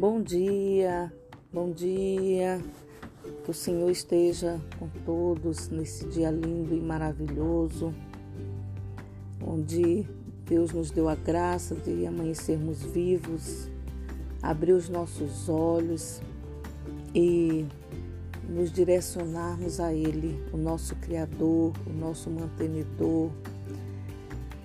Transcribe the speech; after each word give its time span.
Bom 0.00 0.22
dia, 0.22 1.12
bom 1.52 1.72
dia. 1.72 2.58
Que 3.44 3.50
o 3.50 3.52
Senhor 3.52 3.90
esteja 3.90 4.58
com 4.78 4.88
todos 5.04 5.68
nesse 5.68 6.06
dia 6.06 6.30
lindo 6.30 6.74
e 6.74 6.80
maravilhoso, 6.80 7.92
onde 9.46 10.08
Deus 10.46 10.72
nos 10.72 10.90
deu 10.90 11.06
a 11.06 11.14
graça 11.14 11.74
de 11.74 12.06
amanhecermos 12.06 12.82
vivos, 12.82 13.68
abrir 14.40 14.72
os 14.72 14.88
nossos 14.88 15.50
olhos 15.50 16.22
e 17.14 17.66
nos 18.48 18.72
direcionarmos 18.72 19.80
a 19.80 19.92
Ele, 19.92 20.42
o 20.50 20.56
nosso 20.56 20.96
Criador, 20.96 21.74
o 21.86 21.92
nosso 21.92 22.30
mantenedor. 22.30 23.30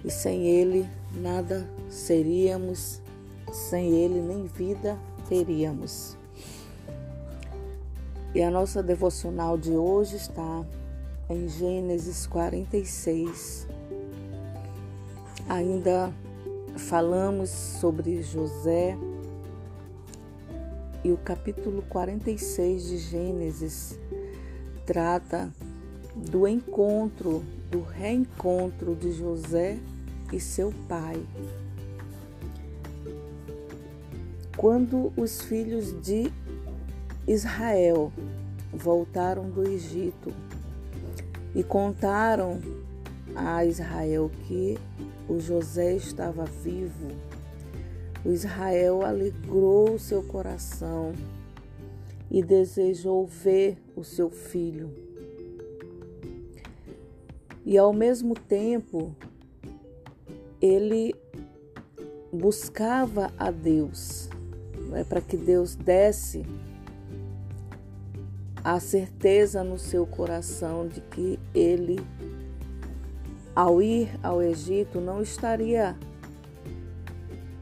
E 0.01 0.09
sem 0.09 0.47
Ele 0.47 0.87
nada 1.13 1.69
seríamos, 1.89 3.01
sem 3.51 3.91
Ele 3.91 4.21
nem 4.21 4.45
vida 4.45 4.97
teríamos. 5.27 6.17
E 8.33 8.41
a 8.41 8.51
nossa 8.51 8.83
devocional 8.83 9.57
de 9.57 9.71
hoje 9.71 10.17
está 10.17 10.65
em 11.29 11.47
Gênesis 11.47 12.27
46. 12.27 13.67
Ainda 15.47 16.11
falamos 16.77 17.49
sobre 17.49 18.21
José 18.21 18.97
e 21.03 21.11
o 21.11 21.17
capítulo 21.17 21.81
46 21.83 22.83
de 22.83 22.97
Gênesis 22.97 23.99
trata 24.85 25.53
do 26.15 26.47
encontro, 26.47 27.43
do 27.69 27.81
reencontro 27.81 28.95
de 28.95 29.11
José 29.11 29.77
e 30.31 30.39
seu 30.39 30.73
pai. 30.87 31.21
Quando 34.65 35.13
os 35.15 35.41
filhos 35.41 35.93
de 36.01 36.33
Israel 37.27 38.11
voltaram 38.73 39.47
do 39.47 39.61
Egito 39.61 40.33
e 41.53 41.63
contaram 41.63 42.59
a 43.35 43.63
Israel 43.63 44.31
que 44.47 44.75
o 45.29 45.39
José 45.39 45.95
estava 45.95 46.45
vivo, 46.45 47.09
o 48.25 48.31
Israel 48.31 49.05
alegrou 49.05 49.99
seu 49.99 50.23
coração 50.23 51.13
e 52.31 52.41
desejou 52.41 53.27
ver 53.27 53.77
o 53.95 54.03
seu 54.03 54.31
filho. 54.31 54.91
E 57.63 57.77
ao 57.77 57.93
mesmo 57.93 58.33
tempo, 58.33 59.15
ele 60.59 61.13
buscava 62.33 63.31
a 63.37 63.51
Deus 63.51 64.27
é 64.97 65.03
para 65.03 65.21
que 65.21 65.37
Deus 65.37 65.75
desse 65.75 66.45
a 68.63 68.79
certeza 68.79 69.63
no 69.63 69.77
seu 69.77 70.07
coração 70.07 70.87
de 70.87 70.99
que 70.99 71.39
ele, 71.53 71.99
ao 73.55 73.79
ir 73.79 74.09
ao 74.23 74.41
Egito, 74.41 74.99
não 74.99 75.21
estaria 75.21 75.95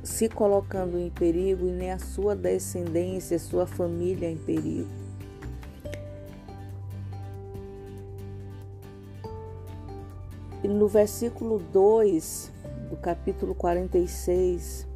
se 0.02 0.30
colocando 0.30 0.98
em 0.98 1.09
perigo 1.09 1.67
e 1.67 1.72
nem 1.72 1.92
a 1.92 2.00
sua 2.00 2.36
descendência, 2.36 3.38
sua 3.38 3.67
família 3.67 4.30
em 4.30 4.38
perigo. 4.38 4.88
E 10.64 10.67
no 10.70 10.88
versículo 10.88 11.59
2 11.59 12.50
do 12.89 12.95
capítulo 12.95 13.54
46, 13.54 14.88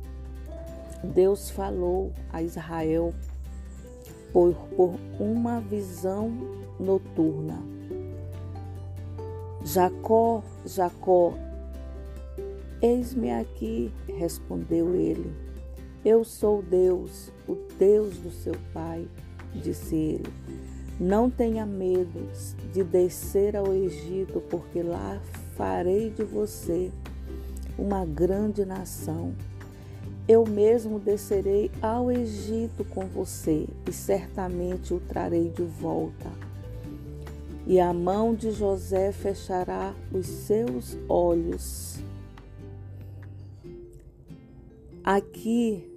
Deus 1.03 1.49
falou 1.49 2.11
a 2.31 2.41
Israel 2.41 3.13
por, 4.33 4.53
por 4.75 4.95
uma 5.19 5.59
visão 5.59 6.31
noturna. 6.79 7.59
Jacó, 9.63 10.43
Jacó, 10.65 11.33
eis-me 12.81 13.31
aqui, 13.31 13.91
respondeu 14.07 14.95
ele. 14.95 15.33
Eu 16.05 16.23
sou 16.23 16.61
Deus, 16.61 17.31
o 17.47 17.55
Deus 17.77 18.17
do 18.17 18.31
seu 18.31 18.53
pai, 18.73 19.07
disse 19.53 19.95
ele. 19.95 20.33
Não 20.99 21.29
tenha 21.29 21.65
medo 21.65 22.31
de 22.73 22.83
descer 22.83 23.55
ao 23.55 23.73
Egito, 23.73 24.41
porque 24.49 24.81
lá 24.81 25.21
farei 25.55 26.09
de 26.09 26.23
você 26.23 26.91
uma 27.77 28.05
grande 28.05 28.65
nação 28.65 29.33
eu 30.27 30.45
mesmo 30.45 30.99
descerei 30.99 31.71
ao 31.81 32.11
Egito 32.11 32.83
com 32.83 33.05
você 33.05 33.65
e 33.87 33.93
certamente 33.93 34.93
o 34.93 34.99
trarei 34.99 35.49
de 35.49 35.63
volta. 35.63 36.29
E 37.65 37.79
a 37.79 37.93
mão 37.93 38.35
de 38.35 38.51
José 38.51 39.11
fechará 39.11 39.93
os 40.11 40.25
seus 40.25 40.97
olhos. 41.07 41.99
Aqui, 45.03 45.89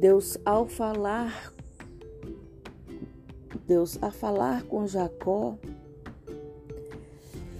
Deus 0.00 0.38
ao 0.44 0.66
falar, 0.66 1.52
Deus 3.66 3.98
a 4.02 4.10
falar 4.10 4.62
com 4.62 4.86
Jacó, 4.86 5.58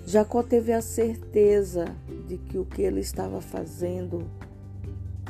Jacó 0.07 0.43
teve 0.43 0.73
a 0.73 0.81
certeza 0.81 1.87
de 2.29 2.39
que 2.39 2.57
o 2.57 2.65
que 2.65 2.81
ele 2.81 3.01
estava 3.01 3.41
fazendo 3.41 4.25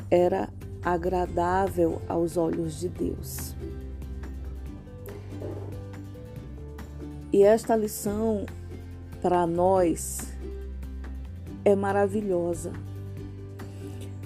era 0.09 0.49
agradável 0.93 2.01
aos 2.07 2.37
olhos 2.37 2.79
de 2.79 2.87
Deus. 2.87 3.53
E 7.31 7.43
esta 7.43 7.75
lição 7.75 8.45
para 9.21 9.45
nós 9.45 10.33
é 11.65 11.75
maravilhosa, 11.75 12.71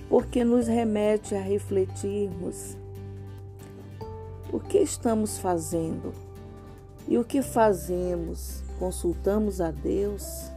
porque 0.08 0.44
nos 0.44 0.68
remete 0.68 1.34
a 1.34 1.42
refletirmos 1.42 2.78
o 4.54 4.60
que 4.60 4.78
estamos 4.78 5.40
fazendo 5.40 6.14
e 7.08 7.18
o 7.18 7.24
que 7.24 7.42
fazemos. 7.42 8.62
Consultamos 8.78 9.60
a 9.60 9.72
Deus 9.72 10.52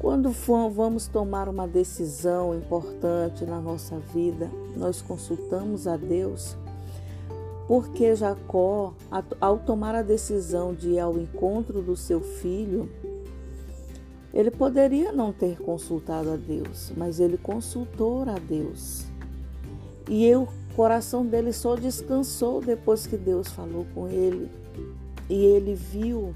quando 0.00 0.30
vamos 0.30 1.06
tomar 1.06 1.46
uma 1.46 1.68
decisão 1.68 2.54
importante 2.54 3.44
na 3.44 3.60
nossa 3.60 3.98
vida, 3.98 4.50
nós 4.74 5.02
consultamos 5.02 5.86
a 5.86 5.98
Deus, 5.98 6.56
porque 7.68 8.16
Jacó, 8.16 8.94
ao 9.38 9.58
tomar 9.58 9.94
a 9.94 10.00
decisão 10.00 10.72
de 10.72 10.92
ir 10.92 11.00
ao 11.00 11.18
encontro 11.18 11.82
do 11.82 11.94
seu 11.98 12.22
filho, 12.22 12.88
ele 14.32 14.50
poderia 14.50 15.12
não 15.12 15.34
ter 15.34 15.60
consultado 15.60 16.30
a 16.30 16.36
Deus, 16.36 16.90
mas 16.96 17.20
ele 17.20 17.36
consultou 17.36 18.22
a 18.22 18.38
Deus. 18.38 19.04
E 20.08 20.34
o 20.34 20.48
coração 20.74 21.26
dele 21.26 21.52
só 21.52 21.76
descansou 21.76 22.62
depois 22.62 23.06
que 23.06 23.18
Deus 23.18 23.48
falou 23.48 23.84
com 23.94 24.08
ele. 24.08 24.50
E 25.28 25.44
ele 25.44 25.74
viu 25.74 26.34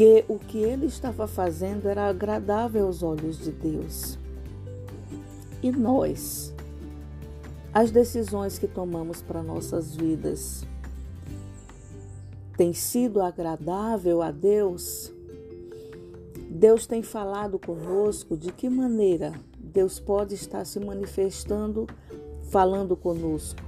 que 0.00 0.24
o 0.28 0.38
que 0.38 0.56
ele 0.56 0.86
estava 0.86 1.26
fazendo 1.26 1.86
era 1.86 2.08
agradável 2.08 2.86
aos 2.86 3.02
olhos 3.02 3.36
de 3.36 3.52
Deus. 3.52 4.18
E 5.62 5.70
nós, 5.70 6.54
as 7.70 7.90
decisões 7.90 8.58
que 8.58 8.66
tomamos 8.66 9.20
para 9.20 9.42
nossas 9.42 9.94
vidas, 9.94 10.64
tem 12.56 12.72
sido 12.72 13.20
agradável 13.20 14.22
a 14.22 14.30
Deus? 14.30 15.12
Deus 16.48 16.86
tem 16.86 17.02
falado 17.02 17.58
conosco 17.58 18.38
de 18.38 18.52
que 18.52 18.70
maneira 18.70 19.34
Deus 19.58 20.00
pode 20.00 20.34
estar 20.34 20.64
se 20.64 20.80
manifestando, 20.80 21.86
falando 22.44 22.96
conosco? 22.96 23.60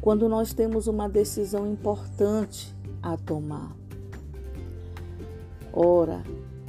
Quando 0.00 0.28
nós 0.28 0.52
temos 0.52 0.88
uma 0.88 1.08
decisão 1.08 1.64
importante 1.64 2.74
a 3.00 3.16
tomar. 3.16 3.78
Ora, 5.80 6.24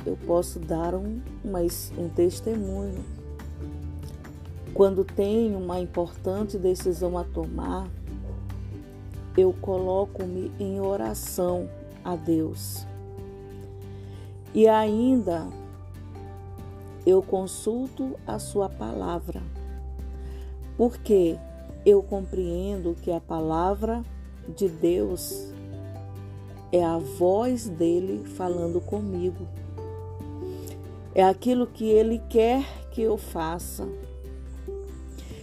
eu 0.06 0.15
posso 0.27 0.59
dar 0.59 0.94
um, 0.94 1.19
um 1.44 2.09
testemunho. 2.09 3.03
Quando 4.71 5.03
tenho 5.03 5.57
uma 5.57 5.79
importante 5.79 6.59
decisão 6.59 7.17
a 7.17 7.23
tomar, 7.23 7.89
eu 9.35 9.51
coloco-me 9.51 10.51
em 10.59 10.79
oração 10.79 11.67
a 12.06 12.15
Deus. 12.15 12.85
E 14.53 14.67
ainda 14.67 15.47
eu 17.03 17.23
consulto 17.23 18.15
a 18.27 18.38
Sua 18.38 18.69
palavra, 18.69 19.41
porque 20.77 21.35
eu 21.83 22.03
compreendo 22.03 22.95
que 23.01 23.11
a 23.11 23.19
palavra 23.19 24.03
de 24.56 24.69
Deus 24.69 25.51
é 26.71 26.83
a 26.83 26.98
voz 26.98 27.68
dele 27.68 28.24
falando 28.25 28.80
comigo. 28.80 29.48
É 31.13 31.24
aquilo 31.24 31.68
que 31.68 31.86
ele 31.86 32.21
quer 32.30 32.63
que 32.92 33.01
eu 33.01 33.18
faça. 33.18 33.88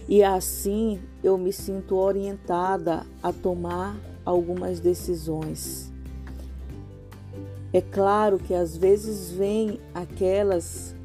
E 0.07 0.23
assim 0.23 0.99
eu 1.23 1.37
me 1.37 1.51
sinto 1.51 1.95
orientada 1.95 3.05
a 3.21 3.33
tomar 3.33 3.97
algumas 4.23 4.79
decisões. 4.79 5.91
É 7.73 7.81
claro 7.81 8.39
que 8.39 8.53
às 8.53 8.77
vezes 8.77 9.29
vem 9.29 9.79
aquelas 9.93 10.95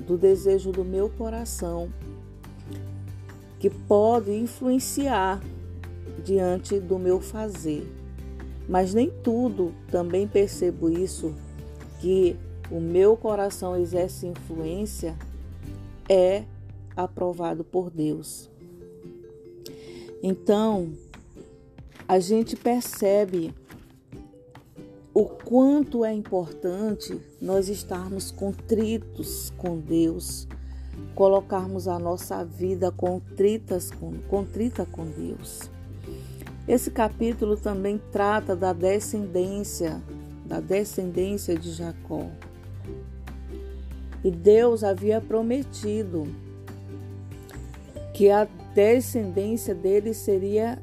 do 0.00 0.16
desejo 0.18 0.72
do 0.72 0.84
meu 0.84 1.08
coração 1.08 1.88
que 3.58 3.70
pode 3.70 4.32
influenciar 4.32 5.40
diante 6.24 6.78
do 6.78 6.98
meu 6.98 7.20
fazer. 7.20 7.86
Mas 8.68 8.92
nem 8.92 9.10
tudo, 9.22 9.74
também 9.90 10.28
percebo 10.28 10.90
isso, 10.90 11.34
que 12.00 12.36
o 12.70 12.78
meu 12.78 13.16
coração 13.16 13.76
exerce 13.76 14.26
influência, 14.26 15.16
é 16.08 16.44
aprovado 16.94 17.64
por 17.64 17.90
Deus. 17.90 18.50
Então, 20.22 20.92
a 22.06 22.18
gente 22.18 22.56
percebe 22.56 23.54
o 25.14 25.24
quanto 25.24 26.04
é 26.04 26.12
importante 26.12 27.20
nós 27.40 27.68
estarmos 27.68 28.30
contritos 28.30 29.52
com 29.56 29.78
Deus, 29.78 30.46
colocarmos 31.14 31.88
a 31.88 31.98
nossa 31.98 32.44
vida 32.44 32.90
contritas 32.90 33.90
com, 33.90 34.18
contrita 34.28 34.84
com 34.86 35.06
Deus. 35.06 35.70
Esse 36.68 36.90
capítulo 36.90 37.56
também 37.56 37.98
trata 38.12 38.54
da 38.54 38.74
descendência, 38.74 40.02
da 40.44 40.60
descendência 40.60 41.56
de 41.56 41.72
Jacó. 41.72 42.26
E 44.22 44.30
Deus 44.30 44.84
havia 44.84 45.18
prometido 45.18 46.28
que 48.12 48.30
a 48.30 48.46
descendência 48.74 49.74
dele 49.74 50.12
seria 50.12 50.78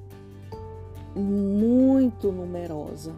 muito 1.15 2.31
numerosa. 2.31 3.13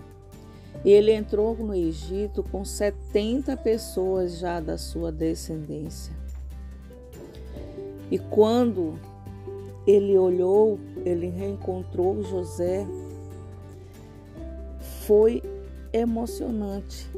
Ele 0.84 1.14
entrou 1.14 1.56
no 1.56 1.74
Egito 1.74 2.44
com 2.44 2.66
70 2.66 3.56
pessoas 3.56 4.40
já 4.40 4.60
da 4.60 4.78
sua 4.78 5.10
descendência. 5.10 6.14
E 8.12 8.20
quando 8.20 9.00
ele 9.88 10.18
olhou, 10.18 10.78
ele 11.06 11.28
reencontrou 11.30 12.22
José, 12.22 12.86
foi 15.06 15.42
emocionante. 15.94 17.10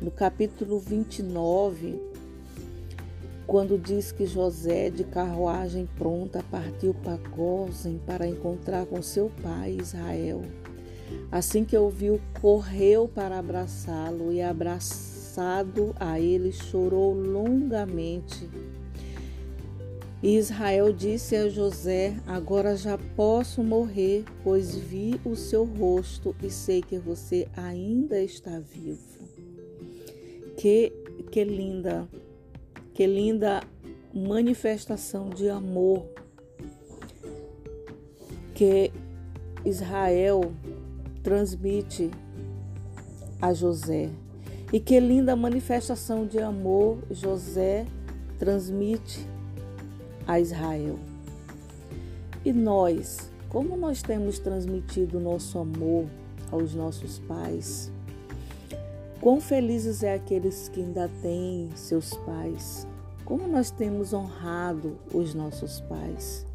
No 0.00 0.12
capítulo 0.12 0.78
29, 0.78 2.00
quando 3.44 3.76
diz 3.76 4.12
que 4.12 4.24
José, 4.24 4.88
de 4.88 5.02
carruagem 5.02 5.88
pronta, 5.98 6.44
partiu 6.48 6.94
para 6.94 7.16
Gozem 7.16 8.00
para 8.06 8.28
encontrar 8.28 8.86
com 8.86 9.02
seu 9.02 9.30
pai 9.42 9.78
Israel. 9.80 10.42
Assim 11.32 11.64
que 11.64 11.76
ouviu, 11.76 12.20
correu 12.40 13.08
para 13.08 13.38
abraçá-lo 13.38 14.32
e, 14.32 14.40
abraçado 14.42 15.92
a 15.98 16.20
ele, 16.20 16.52
chorou 16.52 17.12
longamente. 17.14 18.48
E 20.26 20.38
Israel 20.38 20.92
disse 20.92 21.36
a 21.36 21.48
José: 21.48 22.16
Agora 22.26 22.76
já 22.76 22.98
posso 23.14 23.62
morrer, 23.62 24.24
pois 24.42 24.74
vi 24.74 25.20
o 25.24 25.36
seu 25.36 25.64
rosto 25.64 26.34
e 26.42 26.50
sei 26.50 26.82
que 26.82 26.98
você 26.98 27.46
ainda 27.56 28.20
está 28.20 28.58
vivo. 28.58 29.20
Que, 30.56 30.92
que 31.30 31.44
linda, 31.44 32.08
que 32.92 33.06
linda 33.06 33.62
manifestação 34.12 35.30
de 35.30 35.48
amor 35.48 36.04
que 38.52 38.90
Israel 39.64 40.52
transmite 41.22 42.10
a 43.40 43.54
José. 43.54 44.10
E 44.72 44.80
que 44.80 44.98
linda 44.98 45.36
manifestação 45.36 46.26
de 46.26 46.40
amor 46.40 46.98
José 47.12 47.86
transmite 48.40 49.35
a 50.26 50.40
Israel. 50.40 50.98
E 52.44 52.52
nós, 52.52 53.30
como 53.48 53.76
nós 53.76 54.02
temos 54.02 54.38
transmitido 54.38 55.20
nosso 55.20 55.58
amor 55.58 56.06
aos 56.50 56.74
nossos 56.74 57.18
pais? 57.20 57.90
Quão 59.20 59.40
felizes 59.40 60.02
é 60.02 60.14
aqueles 60.14 60.68
que 60.68 60.80
ainda 60.80 61.10
têm 61.22 61.70
seus 61.74 62.14
pais? 62.14 62.86
Como 63.24 63.48
nós 63.48 63.70
temos 63.70 64.12
honrado 64.12 64.96
os 65.12 65.34
nossos 65.34 65.80
pais? 65.80 66.46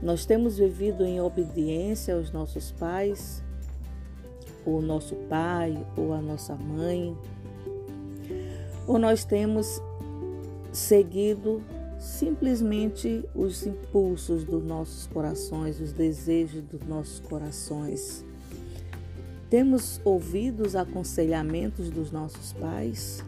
Nós 0.00 0.26
temos 0.26 0.58
vivido 0.58 1.04
em 1.04 1.20
obediência 1.20 2.14
aos 2.14 2.30
nossos 2.30 2.72
pais? 2.72 3.42
o 4.64 4.80
nosso 4.80 5.14
pai 5.28 5.84
ou 5.96 6.12
a 6.12 6.20
nossa 6.20 6.54
mãe, 6.54 7.16
ou 8.86 8.98
nós 8.98 9.24
temos 9.24 9.80
seguido 10.72 11.62
simplesmente 12.02 13.24
os 13.32 13.64
impulsos 13.64 14.42
dos 14.42 14.64
nossos 14.64 15.06
corações, 15.06 15.80
os 15.80 15.92
desejos 15.92 16.60
dos 16.64 16.84
nossos 16.84 17.20
corações. 17.20 18.24
Temos 19.48 20.00
ouvido 20.04 20.66
os 20.66 20.74
aconselhamentos 20.74 21.90
dos 21.90 22.10
nossos 22.10 22.52
pais? 22.54 23.22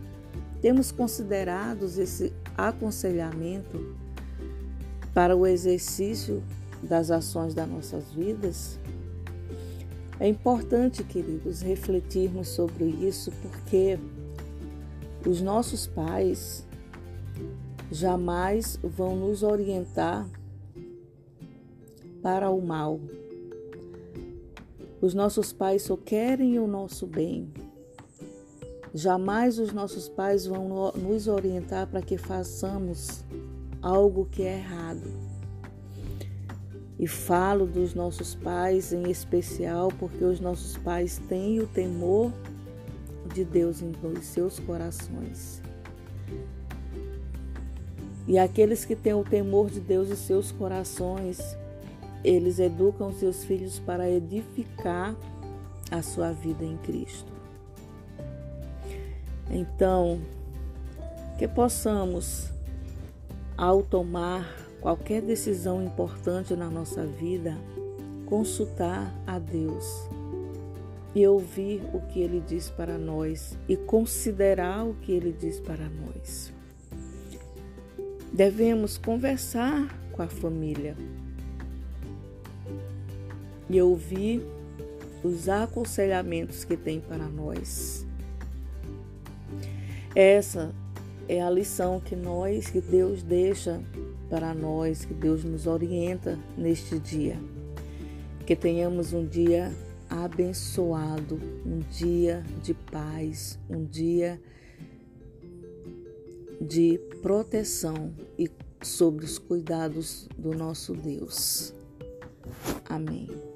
Temos 0.61 0.91
considerado 0.91 1.85
esse 1.85 2.33
aconselhamento 2.59 3.95
para 5.15 5.37
o 5.37 5.47
exercício 5.47 6.43
das 6.83 7.13
ações 7.13 7.55
das 7.55 7.69
nossas 7.69 8.13
vidas? 8.13 8.81
É 10.19 10.27
importante, 10.27 11.05
queridos, 11.05 11.61
refletirmos 11.61 12.49
sobre 12.49 12.87
isso 12.87 13.31
porque 13.41 14.01
os 15.25 15.41
nossos 15.41 15.87
pais 15.87 16.65
jamais 17.91 18.79
vão 18.83 19.17
nos 19.17 19.43
orientar 19.43 20.27
para 22.23 22.51
o 22.51 22.61
mal. 22.61 23.01
Os 25.01 25.13
nossos 25.13 25.53
pais 25.53 25.83
só 25.83 25.97
querem 25.97 26.59
o 26.59 26.67
nosso 26.67 27.07
bem. 27.07 27.53
Jamais 28.95 29.59
os 29.59 29.73
nossos 29.73 30.09
pais 30.09 30.47
vão 30.47 30.93
nos 30.97 31.29
orientar 31.29 31.87
para 31.87 32.01
que 32.01 32.17
façamos 32.17 33.25
algo 33.83 34.27
que 34.31 34.43
é 34.43 34.59
errado. 34.59 35.03
E 36.99 37.07
falo 37.07 37.67
dos 37.67 37.93
nossos 37.93 38.35
pais 38.35 38.93
em 38.93 39.11
especial 39.11 39.89
porque 39.99 40.25
os 40.25 40.41
nossos 40.41 40.79
pais 40.79 41.21
têm 41.29 41.61
o 41.61 41.67
temor 41.67 42.33
de 43.35 43.45
Deus 43.45 43.83
em 43.83 43.93
seus 44.23 44.59
corações. 44.61 45.61
E 48.27 48.39
aqueles 48.39 48.85
que 48.85 48.97
têm 48.97 49.13
o 49.13 49.23
temor 49.23 49.71
de 49.71 49.81
Deus 49.81 50.09
em 50.09 50.17
seus 50.17 50.51
corações, 50.51 51.57
eles 52.25 52.59
educam 52.59 53.13
seus 53.13 53.45
filhos 53.45 53.79
para 53.79 54.11
edificar 54.11 55.15
a 55.91 56.01
sua 56.01 56.33
vida 56.33 56.65
em 56.65 56.77
Cristo. 56.79 57.31
Então, 59.51 60.21
que 61.39 61.47
possamos, 61.47 62.51
ao 63.57 63.83
tomar 63.83 64.57
qualquer 64.81 65.21
decisão 65.21 65.83
importante 65.83 66.55
na 66.55 66.71
nossa 66.71 67.05
vida, 67.07 67.55
consultar 68.25 69.13
a 69.27 69.39
Deus 69.39 70.09
e 71.15 71.27
ouvir 71.27 71.83
o 71.93 72.01
que 72.01 72.21
Ele 72.21 72.41
diz 72.41 72.71
para 72.71 72.97
nós 72.97 73.59
e 73.69 73.77
considerar 73.77 74.85
o 74.87 74.95
que 74.95 75.13
Ele 75.13 75.31
diz 75.31 75.61
para 75.61 75.89
nós. 75.91 76.54
Devemos 78.35 78.99
conversar 78.99 79.87
com 80.11 80.21
a 80.21 80.27
família 80.27 80.97
e 83.71 83.81
ouvir 83.81 84.43
os 85.23 85.49
aconselhamentos 85.49 86.65
que 86.65 86.77
tem 86.77 87.01
para 87.01 87.29
nós. 87.29 88.05
Essa 90.17 90.75
é 91.29 91.41
a 91.41 91.49
lição 91.49 92.01
que 92.01 92.17
nós, 92.17 92.69
que 92.69 92.81
Deus 92.81 93.23
deixa 93.23 93.81
para 94.29 94.53
nós, 94.53 95.05
que 95.05 95.15
Deus 95.15 95.45
nos 95.45 95.69
orienta 95.69 96.37
neste 96.59 96.99
dia. 96.99 97.39
Que 98.45 98.57
tenhamos 98.57 99.13
um 99.13 99.25
dia 99.25 99.73
abençoado, 100.11 101.41
um 101.65 101.79
dia 101.89 102.43
de 102.65 102.75
paz, 102.75 103.61
um 103.71 103.85
dia 103.85 104.41
de 106.61 106.99
proteção 107.23 108.13
e 108.39 108.51
sobre 108.83 109.25
os 109.25 109.39
cuidados 109.39 110.29
do 110.37 110.55
nosso 110.55 110.95
Deus. 110.95 111.75
Amém. 112.89 113.54